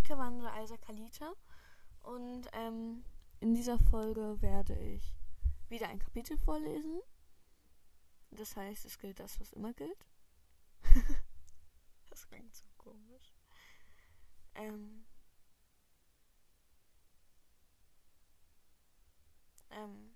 [0.00, 1.34] Rückkehrwandler Isaac Kalita.
[2.04, 3.04] Und ähm,
[3.40, 5.14] in dieser Folge werde ich
[5.68, 7.02] wieder ein Kapitel vorlesen.
[8.30, 10.06] Das heißt, es gilt das, was immer gilt.
[12.08, 13.34] das klingt so komisch.
[14.54, 15.04] Ähm,
[19.68, 20.14] ähm,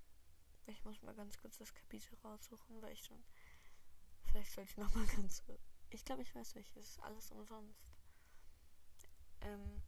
[0.64, 3.22] ich muss mal ganz kurz das Kapitel raussuchen, weil ich schon.
[4.22, 5.60] Vielleicht sollte ich noch mal ganz kurz.
[5.90, 6.98] Ich glaube, ich weiß welches.
[7.00, 7.93] Alles umsonst.
[9.44, 9.82] Ähm,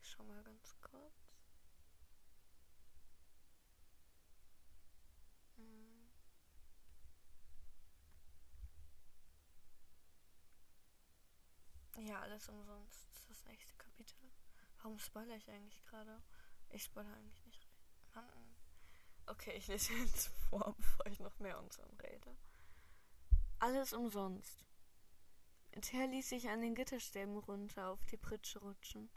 [0.00, 1.14] ich schau mal ganz kurz.
[5.56, 6.10] Hm.
[12.06, 13.08] Ja, alles umsonst.
[13.28, 14.30] Das nächste Kapitel.
[14.82, 16.20] Warum spoilere ich eigentlich gerade?
[16.70, 17.68] Ich spoilere eigentlich nicht.
[18.14, 18.56] Mann.
[19.26, 22.36] Okay, ich lese jetzt vor, bevor ich noch mehr unseren rede.
[23.60, 24.64] Alles umsonst.
[25.82, 29.10] Thea ließ sich an den Gitterstäben runter auf die Pritsche rutschen.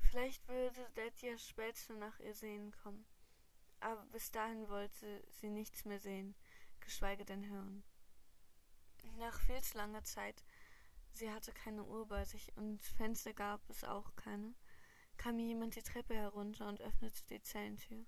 [0.00, 3.06] Vielleicht würde Dad ja später nach ihr sehen kommen.
[3.80, 6.36] Aber bis dahin wollte sie nichts mehr sehen,
[6.80, 7.82] geschweige denn hören.
[9.18, 10.44] Nach viel zu langer Zeit,
[11.14, 14.54] sie hatte keine Uhr bei sich und Fenster gab es auch keine,
[15.16, 18.04] kam jemand die Treppe herunter und öffnete die Zellentür.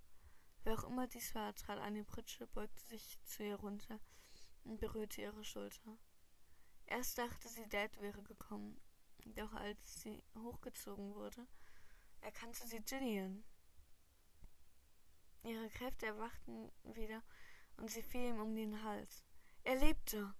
[0.62, 3.98] Wer auch immer dies war, trat an die Pritsche, beugte sich zu ihr runter
[4.64, 5.98] und berührte ihre Schulter.
[6.86, 8.80] Erst dachte sie, Dad wäre gekommen,
[9.24, 11.46] doch als sie hochgezogen wurde,
[12.20, 13.44] erkannte sie Gillian.
[15.42, 17.22] Ihre Kräfte erwachten wieder
[17.76, 19.24] und sie fiel ihm um den Hals.
[19.62, 20.34] Er lebte.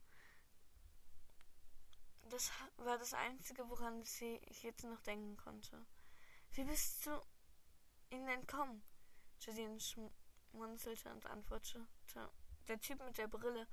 [2.30, 5.86] Das war das Einzige, woran sie jetzt noch denken konnte.
[6.52, 7.20] Wie bist du
[8.10, 8.82] ihnen entkommen?
[9.40, 11.86] Gillian schmunzelte und antwortete.
[12.68, 13.66] Der Typ mit der Brille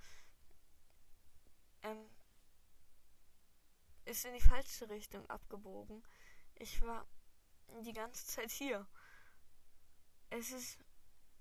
[1.84, 2.10] ähm,
[4.06, 6.04] ist in die falsche Richtung abgebogen.
[6.56, 7.06] Ich war
[7.84, 8.88] die ganze Zeit hier.
[10.30, 10.80] Es ist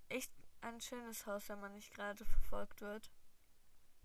[0.08, 3.10] echt ein schönes Haus, wenn man nicht gerade verfolgt wird.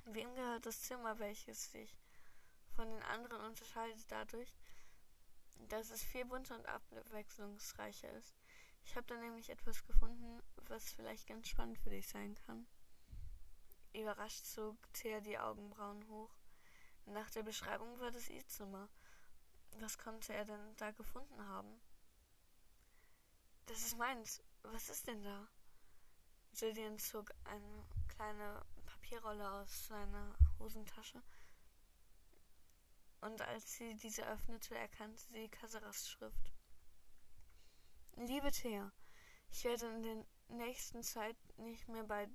[0.05, 1.97] Wem gehört das Zimmer, welches sich
[2.75, 4.53] von den anderen unterscheidet dadurch,
[5.69, 8.35] dass es viel bunter und abwechslungsreicher ist.
[8.85, 12.67] Ich habe da nämlich etwas gefunden, was vielleicht ganz spannend für dich sein kann.
[13.93, 16.29] Überrascht zog Thea die Augenbrauen hoch.
[17.05, 18.89] Nach der Beschreibung war das ihr Zimmer.
[19.79, 21.79] Was konnte er denn da gefunden haben?
[23.67, 24.41] Das ist meins.
[24.63, 25.47] Was ist denn da?
[26.53, 31.21] Julian zog eine kleine Papierrolle aus seiner Hosentasche.
[33.21, 36.53] Und als sie diese öffnete, erkannte sie Kasaras Schrift.
[38.15, 38.91] Liebe Thea,
[39.51, 42.27] ich werde in der nächsten Zeit nicht mehr bei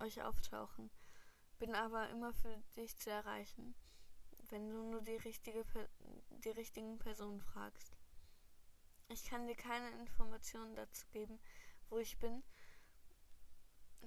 [0.00, 0.90] euch auftauchen,
[1.58, 3.74] bin aber immer für dich zu erreichen
[4.50, 5.64] wenn du nur die, richtige,
[6.30, 7.96] die richtigen Personen fragst.
[9.08, 11.38] Ich kann dir keine Informationen dazu geben,
[11.88, 12.42] wo ich bin,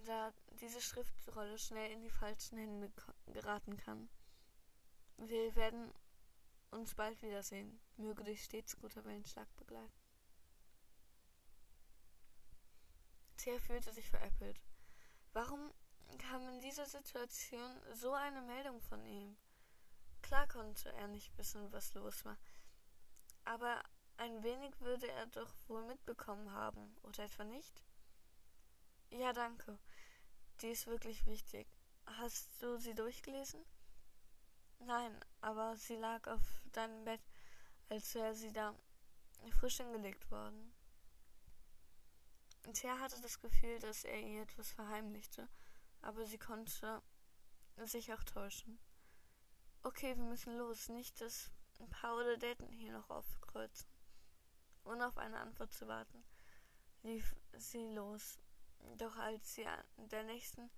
[0.06, 2.92] da diese Schriftrolle schnell in die falschen Hände
[3.28, 4.10] geraten kann.
[5.18, 5.94] Wir werden
[6.72, 7.80] uns bald wiedersehen.
[7.98, 9.92] Möge dich stets guter Wellenschlag begleiten.
[13.38, 14.62] Thea fühlte sich veräppelt.
[15.34, 15.72] Warum
[16.18, 19.36] kam in dieser Situation so eine Meldung von ihm?
[20.32, 22.38] Klar konnte er nicht wissen, was los war.
[23.44, 23.84] Aber
[24.16, 27.84] ein wenig würde er doch wohl mitbekommen haben, oder etwa nicht?
[29.10, 29.78] Ja, danke.
[30.62, 31.68] Die ist wirklich wichtig.
[32.06, 33.62] Hast du sie durchgelesen?
[34.80, 37.22] Nein, aber sie lag auf deinem Bett,
[37.90, 38.74] als wäre sie da
[39.60, 40.74] frisch hingelegt worden.
[42.72, 45.50] Thea hatte das Gefühl, dass er ihr etwas verheimlichte,
[46.02, 47.02] aber sie konnte
[47.84, 48.80] sich auch täuschen.
[49.84, 50.90] Okay, wir müssen los.
[50.90, 51.50] Nicht, dass
[51.90, 53.88] Paul oder Dayton hier noch aufkreuzen.
[54.86, 56.24] Ohne auf eine Antwort zu warten,
[57.04, 58.38] lief sie los.
[58.98, 60.70] Doch als sie an der nächsten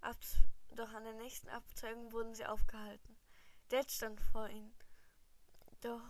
[0.00, 0.36] Abz
[0.74, 3.16] doch an der nächsten Abzeugung wurden sie aufgehalten.
[3.68, 4.74] Dad stand vor ihnen.
[5.82, 6.02] Doch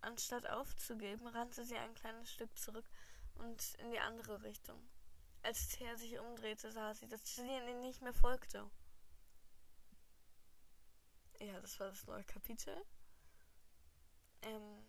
[0.00, 2.84] anstatt aufzugeben, rannte sie ein kleines Stück zurück
[3.36, 4.78] und in die andere Richtung.
[5.42, 8.62] Als Thea sich umdrehte, sah sie, dass Julian ihnen nicht mehr folgte
[11.40, 12.74] ja, das war das neue Kapitel.
[14.42, 14.84] Ähm,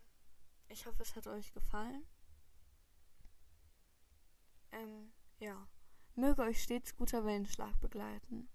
[0.70, 2.06] ich hoffe, es hat euch gefallen.
[4.72, 5.68] Ähm, ja.
[6.16, 8.50] Möge euch stets guter Wellenschlag begleiten.